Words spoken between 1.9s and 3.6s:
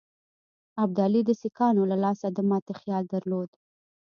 له لاسه د ماتي خیال درلود.